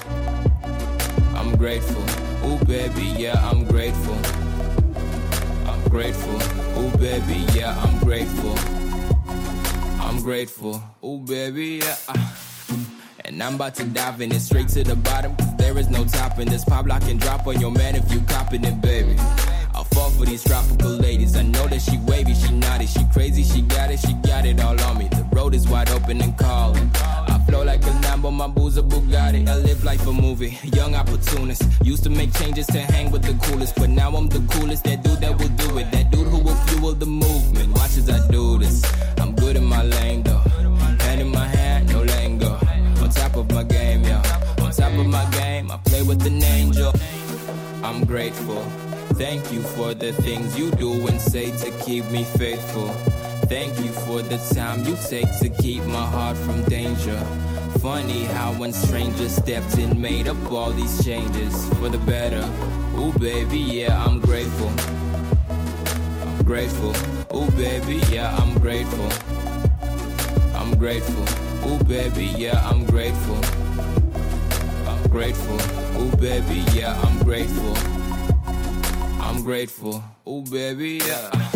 I'm 1.37 1.55
grateful. 1.57 2.03
Oh 2.47 2.59
baby, 2.67 3.05
yeah, 3.19 3.41
I'm 3.51 3.65
grateful. 3.65 4.44
Grateful. 5.95 6.39
Oh 6.75 6.93
baby, 6.99 7.47
yeah, 7.57 7.81
I'm 7.81 8.01
grateful. 8.01 8.59
I'm 10.01 10.21
grateful. 10.23 10.83
Oh 11.01 11.19
baby, 11.19 11.83
yeah. 11.85 11.97
Uh. 12.09 12.31
And 13.25 13.41
I'm 13.41 13.55
about 13.55 13.77
to 13.77 13.85
dive 13.85 14.21
in 14.21 14.33
it 14.33 14.41
straight 14.41 14.67
to 14.71 14.83
the 14.83 14.97
bottom. 14.97 15.37
There 15.57 15.79
is 15.79 15.89
no 15.89 16.05
topping 16.05 16.51
this. 16.51 16.65
Pop 16.65 16.89
lock 16.89 17.05
and 17.05 17.21
drop 17.21 17.47
on 17.47 17.61
your 17.61 17.71
man 17.71 17.95
if 17.95 18.13
you 18.13 18.21
copping 18.23 18.65
it, 18.65 18.81
baby. 18.81 19.15
I'll 19.73 19.85
fall 19.85 20.11
for 20.11 20.25
these 20.25 20.43
tropical 20.43 20.91
ladies. 20.91 21.37
I 21.37 21.43
know 21.43 21.69
that 21.69 21.81
she 21.81 21.97
wavy, 21.99 22.35
she 22.35 22.53
naughty, 22.53 22.87
she 22.87 23.05
crazy, 23.13 23.45
she 23.45 23.63
got 23.63 23.93
it, 23.93 24.01
she 24.01 24.15
got 24.15 24.45
it 24.45 24.61
all 24.61 24.79
on 24.81 24.99
me. 24.99 25.07
The 25.13 25.25
road 25.31 25.55
is 25.55 25.69
wide 25.69 25.91
open 25.91 26.21
and 26.21 26.37
calling. 26.37 26.91
Flow 27.47 27.63
like 27.65 27.83
a 27.83 27.93
Lambo, 28.05 28.33
my 28.33 28.47
boo's 28.49 28.77
a 28.77 28.83
Bugatti. 28.83 29.47
I 29.49 29.57
live 29.57 29.85
like 29.85 30.01
a 30.07 30.13
movie, 30.13 30.59
young 30.63 30.95
opportunist. 30.95 31.63
Used 31.83 32.05
to 32.05 32.11
make 32.11 32.33
changes 32.35 32.67
to 32.69 32.81
hang 32.81 33.11
with 33.11 33.23
the 33.23 33.35
coolest, 33.47 33.77
but 33.77 33.91
now 33.91 34.11
I'm 34.15 34.29
the 34.29 34.43
coolest. 34.55 34.85
That 34.85 35.03
dude 35.03 35.21
that 35.21 35.39
will 35.39 35.49
do 35.49 35.79
it, 35.79 35.91
that 35.93 36.11
dude 36.11 36.27
who 36.27 36.39
will 36.39 36.57
fuel 36.67 36.93
the 36.95 37.07
movement. 37.07 37.73
Watch 37.75 37.97
as 37.97 38.09
I 38.09 38.27
do 38.29 38.59
this. 38.59 38.83
I'm 39.19 39.35
good 39.35 39.57
in 39.57 39.65
my 39.65 39.83
lane 39.83 40.23
though. 40.23 40.43
Hand 41.05 41.21
in 41.21 41.29
my 41.29 41.47
hand, 41.47 41.93
no 41.93 42.03
letting 42.03 42.39
go. 42.39 42.59
On 43.03 43.11
top 43.11 43.37
of 43.37 43.51
my 43.53 43.63
game, 43.63 44.03
yo. 44.05 44.17
On 44.65 44.71
top 44.71 44.93
of 44.93 45.07
my 45.07 45.29
game, 45.33 45.71
I 45.71 45.77
play 45.85 46.03
with 46.03 46.25
an 46.27 46.43
angel. 46.43 46.93
I'm 47.83 48.05
grateful. 48.05 48.63
Thank 49.15 49.53
you 49.53 49.63
for 49.63 49.95
the 49.95 50.13
things 50.13 50.59
you 50.59 50.71
do 50.73 51.07
and 51.07 51.21
say 51.21 51.57
to 51.59 51.71
keep 51.85 52.05
me 52.11 52.25
faithful. 52.25 52.89
Thank 53.55 53.79
you 53.79 53.93
for 53.93 54.21
the 54.21 54.37
time 54.53 54.85
you 54.85 54.97
take 55.09 55.31
to 55.39 55.49
keep 55.49 55.85
my 55.85 56.05
heart 56.05 56.37
from 56.37 56.65
danger. 56.65 57.17
Funny 57.79 58.25
how 58.25 58.53
when 58.55 58.73
strangers 58.73 59.37
stepped 59.37 59.79
in, 59.79 60.01
made 60.01 60.27
up 60.27 60.51
all 60.51 60.73
these 60.73 61.05
changes 61.05 61.69
for 61.75 61.89
the 61.89 61.99
better. 61.99 62.43
Ooh, 62.99 63.13
baby, 63.21 63.61
yeah, 63.61 64.05
I'm 64.05 64.19
grateful. 64.19 64.69
I'm 66.27 66.43
grateful. 66.43 66.91
Ooh, 67.33 67.49
baby, 67.53 68.03
yeah, 68.11 68.37
I'm 68.39 68.59
grateful. 68.59 69.09
I'm 70.57 70.77
grateful. 70.77 71.25
Ooh, 71.71 71.79
baby, 71.85 72.35
yeah, 72.37 72.59
I'm 72.69 72.85
grateful. 72.85 73.39
I'm 74.89 75.09
grateful. 75.09 75.61
Ooh, 76.03 76.17
baby, 76.17 76.65
yeah, 76.73 77.01
I'm 77.03 77.23
grateful. 77.23 77.77
I'm 79.23 79.45
grateful. 79.45 80.03
Oh, 80.27 80.43
baby, 80.43 81.01
yeah. 81.07 81.54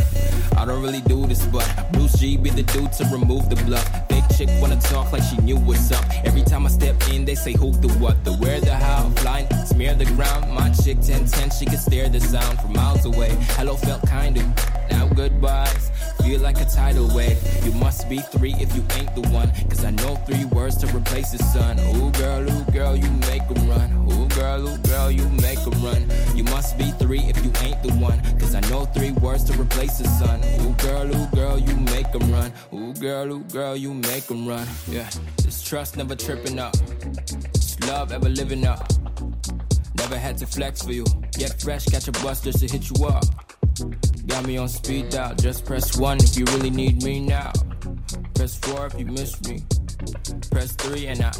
I 0.56 0.64
don't 0.64 0.82
really 0.82 1.00
do 1.02 1.26
this, 1.26 1.44
but 1.46 1.66
Bruce 1.92 2.18
G 2.18 2.36
be 2.36 2.50
the 2.50 2.62
dude 2.62 2.92
to 2.94 3.04
remove 3.06 3.48
the 3.48 3.56
bluff. 3.64 3.86
Big 4.08 4.24
chick 4.36 4.48
wanna 4.60 4.80
talk 4.80 5.12
like 5.12 5.22
she 5.22 5.36
knew 5.38 5.56
what's 5.56 5.90
up. 5.92 6.04
Every 6.24 6.42
time 6.42 6.66
I 6.66 6.68
step 6.70 6.96
in, 7.10 7.24
they 7.24 7.34
say 7.34 7.52
who 7.52 7.72
the 7.72 7.88
what, 7.98 8.24
the 8.24 8.32
where, 8.34 8.60
the 8.60 8.74
how. 8.74 9.10
Flying, 9.16 9.48
smear 9.66 9.94
the 9.94 10.06
ground. 10.06 10.52
My 10.52 10.70
chick 10.70 10.98
1010, 10.98 11.50
she 11.50 11.64
can 11.66 11.78
stare 11.78 12.08
the 12.08 12.20
sound 12.20 12.60
from 12.60 12.72
miles 12.72 13.04
away. 13.04 13.30
Hello 13.56 13.76
felt 13.76 14.06
kinda. 14.08 14.42
Now 14.90 15.08
goodbyes 15.08 15.90
feel 16.28 16.40
like 16.40 16.60
a 16.60 16.64
tidal 16.66 17.08
wave. 17.14 17.38
You 17.64 17.72
must 17.72 18.06
be 18.08 18.18
three 18.18 18.54
if 18.60 18.74
you 18.76 18.84
ain't 18.96 19.14
the 19.14 19.22
one. 19.30 19.50
Cause 19.70 19.82
I 19.84 19.90
know 19.92 20.16
three 20.28 20.44
words 20.44 20.76
to 20.78 20.86
replace 20.94 21.30
the 21.30 21.38
sun. 21.38 21.78
Ooh, 21.96 22.10
girl, 22.22 22.42
ooh, 22.50 22.64
girl, 22.70 22.94
you 22.94 23.10
make 23.30 23.48
them 23.48 23.66
run. 23.66 23.88
Ooh, 24.12 24.28
girl, 24.28 24.68
ooh, 24.68 24.76
girl, 24.78 25.10
you 25.10 25.26
make 25.46 25.60
them 25.64 25.82
run. 25.82 26.02
You 26.36 26.44
must 26.44 26.76
be 26.76 26.90
three 27.02 27.20
if 27.20 27.36
you 27.42 27.50
ain't 27.64 27.82
the 27.82 27.92
one. 27.94 28.20
Cause 28.38 28.54
I 28.54 28.60
know 28.68 28.84
three 28.84 29.12
words 29.12 29.44
to 29.44 29.58
replace 29.58 29.98
the 29.98 30.08
sun. 30.20 30.38
Ooh, 30.60 30.74
girl, 30.86 31.06
ooh, 31.16 31.26
girl, 31.34 31.58
you 31.58 31.74
make 31.94 32.12
them 32.12 32.30
run. 32.30 32.52
Ooh, 32.74 32.92
girl, 32.94 33.32
ooh, 33.32 33.44
girl, 33.44 33.74
you 33.74 33.94
make 33.94 34.24
them 34.26 34.46
run. 34.46 34.66
Yeah, 34.86 35.08
this 35.42 35.62
trust 35.62 35.96
never 35.96 36.14
tripping 36.14 36.58
up. 36.58 36.74
This 37.54 37.80
love 37.88 38.12
ever 38.12 38.28
living 38.28 38.66
up. 38.66 38.92
Never 39.96 40.18
had 40.18 40.36
to 40.38 40.46
flex 40.46 40.82
for 40.82 40.92
you. 40.92 41.06
Get 41.32 41.58
fresh, 41.62 41.86
catch 41.86 42.06
a 42.06 42.12
bus 42.12 42.42
just 42.42 42.58
to 42.60 42.66
hit 42.68 42.90
you 42.90 43.06
up. 43.06 43.47
Got 44.26 44.44
me 44.46 44.56
on 44.56 44.68
speed 44.68 45.10
dial, 45.10 45.34
just 45.36 45.64
press 45.64 45.96
1 45.96 46.18
if 46.18 46.36
you 46.36 46.44
really 46.46 46.70
need 46.70 47.02
me 47.02 47.20
now. 47.20 47.52
Press 48.34 48.58
4 48.58 48.86
if 48.86 48.98
you 48.98 49.06
miss 49.06 49.40
me. 49.42 49.62
Press 50.50 50.72
3 50.72 51.06
and 51.06 51.22
I. 51.22 51.32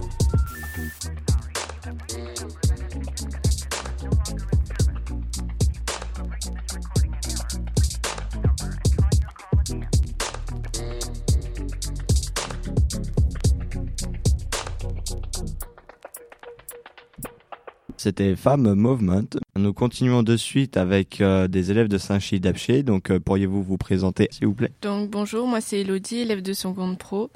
C'était 17.97 18.37
Femme 18.37 18.75
Movement. 18.75 19.39
Nous 19.59 19.73
continuons 19.73 20.23
de 20.23 20.37
suite 20.37 20.77
avec 20.77 21.21
euh, 21.21 21.49
des 21.49 21.73
élèves 21.73 21.89
de 21.89 21.99
Saint-Chi 21.99 22.39
d'Apché. 22.39 22.85
Donc, 22.85 23.11
euh, 23.11 23.19
pourriez-vous 23.19 23.61
vous 23.61 23.77
présenter, 23.77 24.29
s'il 24.31 24.47
vous 24.47 24.55
plaît? 24.55 24.71
Donc 24.83 25.11
bonjour, 25.11 25.49
moi 25.49 25.61
c'est 25.61 25.81
Elodie, 25.81 26.19
élève 26.19 26.43
de 26.43 26.53
seconde 26.53 26.97
pro 26.97 27.29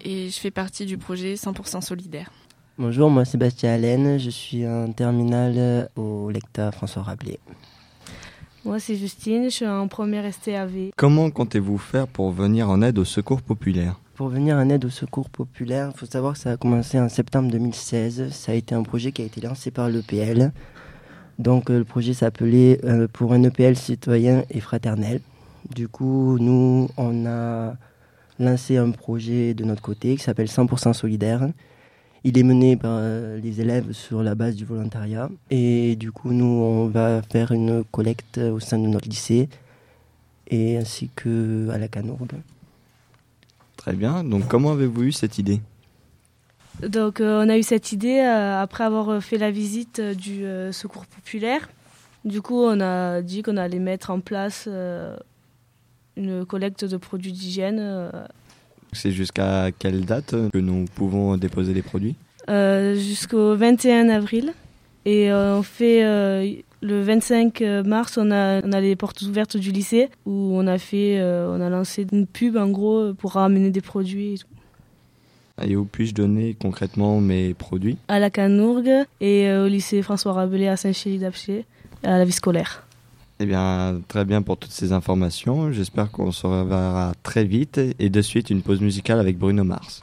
et 0.00 0.28
je 0.28 0.38
fais 0.38 0.52
partie 0.52 0.86
du 0.86 0.98
projet 0.98 1.34
100% 1.34 1.80
solidaire. 1.80 2.30
Bonjour, 2.78 3.10
moi 3.10 3.24
Sébastien 3.24 3.72
Allen, 3.72 4.20
je 4.20 4.30
suis 4.30 4.68
en 4.68 4.92
terminale 4.92 5.90
au 5.96 6.30
lecteur 6.30 6.72
François 6.72 7.02
Rabelais. 7.02 7.40
Moi, 8.64 8.78
c'est 8.78 8.94
Justine, 8.94 9.44
je 9.44 9.50
suis 9.50 9.66
en 9.66 9.88
première 9.88 10.32
STAV. 10.32 10.90
Comment 10.96 11.28
comptez-vous 11.30 11.78
faire 11.78 12.06
pour 12.06 12.30
venir 12.30 12.70
en 12.70 12.82
aide 12.82 12.98
au 12.98 13.04
secours 13.04 13.42
populaire? 13.42 13.98
Pour 14.14 14.28
venir 14.28 14.56
en 14.56 14.68
aide 14.68 14.84
au 14.84 14.90
secours 14.90 15.28
populaire, 15.28 15.90
il 15.92 15.98
faut 15.98 16.06
savoir 16.06 16.34
que 16.34 16.38
ça 16.38 16.52
a 16.52 16.56
commencé 16.56 17.00
en 17.00 17.08
septembre 17.08 17.50
2016. 17.50 18.30
Ça 18.30 18.52
a 18.52 18.54
été 18.54 18.76
un 18.76 18.84
projet 18.84 19.10
qui 19.10 19.22
a 19.22 19.24
été 19.24 19.40
lancé 19.40 19.72
par 19.72 19.88
l'EPL. 19.88 20.52
Donc 21.38 21.70
euh, 21.70 21.78
le 21.78 21.84
projet 21.84 22.14
s'appelait 22.14 22.80
euh, 22.84 23.06
Pour 23.12 23.32
un 23.32 23.42
EPL 23.42 23.76
citoyen 23.76 24.44
et 24.50 24.60
fraternel. 24.60 25.20
Du 25.74 25.88
coup, 25.88 26.38
nous, 26.38 26.88
on 26.96 27.26
a 27.26 27.74
lancé 28.38 28.76
un 28.76 28.90
projet 28.90 29.54
de 29.54 29.64
notre 29.64 29.82
côté 29.82 30.16
qui 30.16 30.22
s'appelle 30.22 30.48
100% 30.48 30.92
solidaire. 30.92 31.48
Il 32.24 32.36
est 32.38 32.42
mené 32.42 32.76
par 32.76 32.92
euh, 32.94 33.38
les 33.40 33.60
élèves 33.60 33.92
sur 33.92 34.22
la 34.22 34.34
base 34.34 34.56
du 34.56 34.64
volontariat. 34.64 35.28
Et 35.50 35.94
du 35.96 36.10
coup, 36.10 36.32
nous, 36.32 36.44
on 36.44 36.88
va 36.88 37.22
faire 37.22 37.52
une 37.52 37.84
collecte 37.84 38.38
au 38.38 38.58
sein 38.58 38.78
de 38.78 38.88
notre 38.88 39.08
lycée 39.08 39.48
et 40.48 40.76
ainsi 40.76 41.10
que 41.14 41.68
à 41.70 41.78
la 41.78 41.88
Canourgue. 41.88 42.34
Très 43.76 43.92
bien. 43.92 44.24
Donc, 44.24 44.48
comment 44.48 44.72
avez-vous 44.72 45.04
eu 45.04 45.12
cette 45.12 45.38
idée? 45.38 45.60
Donc, 46.82 47.20
euh, 47.20 47.44
on 47.44 47.48
a 47.48 47.58
eu 47.58 47.62
cette 47.62 47.92
idée 47.92 48.20
euh, 48.20 48.62
après 48.62 48.84
avoir 48.84 49.22
fait 49.22 49.38
la 49.38 49.50
visite 49.50 49.98
euh, 49.98 50.14
du 50.14 50.44
secours 50.72 51.06
populaire. 51.06 51.68
Du 52.24 52.42
coup, 52.42 52.62
on 52.62 52.80
a 52.80 53.22
dit 53.22 53.42
qu'on 53.42 53.56
allait 53.56 53.78
mettre 53.78 54.10
en 54.10 54.20
place 54.20 54.68
une 56.16 56.44
collecte 56.44 56.84
de 56.84 56.96
produits 56.96 57.32
d'hygiène 57.32 58.10
C'est 58.92 59.12
jusqu'à 59.12 59.70
quelle 59.78 60.04
date 60.04 60.34
que 60.52 60.58
nous 60.58 60.84
pouvons 60.94 61.36
déposer 61.36 61.72
les 61.72 61.82
produits? 61.82 62.16
Euh, 62.48 62.94
jusqu'au 62.94 63.54
21 63.54 64.08
avril. 64.08 64.52
Et 65.04 65.30
euh, 65.30 65.56
on 65.56 65.62
fait 65.62 66.04
euh, 66.04 66.50
le 66.80 67.02
25 67.02 67.60
mars, 67.84 68.18
on 68.18 68.30
a, 68.30 68.60
on 68.66 68.72
a 68.72 68.80
les 68.80 68.96
portes 68.96 69.22
ouvertes 69.22 69.56
du 69.56 69.70
lycée 69.70 70.10
où 70.26 70.50
on 70.54 70.66
a 70.66 70.78
fait, 70.78 71.22
on 71.22 71.60
a 71.60 71.70
lancé 71.70 72.06
une 72.12 72.26
pub 72.26 72.56
en 72.56 72.68
gros 72.68 73.14
pour 73.14 73.32
ramener 73.32 73.70
des 73.70 73.80
produits 73.80 74.34
et 74.34 74.38
tout. 74.38 74.46
Et 75.62 75.76
où 75.76 75.84
puis-je 75.84 76.14
donner 76.14 76.56
concrètement 76.60 77.20
mes 77.20 77.54
produits 77.54 77.96
à 78.08 78.18
la 78.18 78.30
Canourgue 78.30 79.04
et 79.20 79.48
euh, 79.48 79.64
au 79.64 79.68
lycée 79.68 80.02
François 80.02 80.32
Rabelais 80.32 80.68
à 80.68 80.76
Saint-Chély-d'Apché 80.76 81.64
à 82.02 82.18
la 82.18 82.24
vie 82.24 82.32
scolaire. 82.32 82.84
Eh 83.40 83.46
bien, 83.46 84.00
très 84.08 84.24
bien 84.24 84.42
pour 84.42 84.56
toutes 84.56 84.72
ces 84.72 84.92
informations. 84.92 85.70
J'espère 85.70 86.10
qu'on 86.10 86.32
se 86.32 86.46
reverra 86.46 87.12
très 87.22 87.44
vite. 87.44 87.80
Et 87.98 88.10
de 88.10 88.22
suite, 88.22 88.50
une 88.50 88.62
pause 88.62 88.80
musicale 88.80 89.20
avec 89.20 89.38
Bruno 89.38 89.62
Mars. 89.62 90.02